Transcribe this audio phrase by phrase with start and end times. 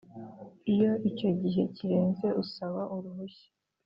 [0.73, 3.49] iyo icyo gihe kirenze usaba uruhushya